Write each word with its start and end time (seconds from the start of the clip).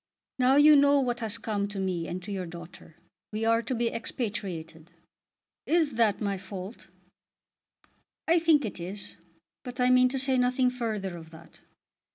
"Now 0.39 0.55
you 0.55 0.75
know 0.75 0.99
what 0.99 1.19
has 1.19 1.37
come 1.37 1.67
to 1.67 1.77
me 1.77 2.07
and 2.07 2.23
to 2.23 2.31
your 2.31 2.47
daughter. 2.47 2.95
We 3.31 3.45
are 3.45 3.61
to 3.61 3.75
be 3.75 3.93
expatriated." 3.93 4.89
"Is 5.67 5.91
that 5.93 6.19
my 6.19 6.39
fault?" 6.39 6.87
"I 8.27 8.39
think 8.39 8.65
it 8.65 8.79
is, 8.79 9.15
but 9.63 9.79
I 9.79 9.91
mean 9.91 10.09
to 10.09 10.17
say 10.17 10.39
nothing 10.39 10.71
further 10.71 11.17
of 11.17 11.29
that. 11.29 11.59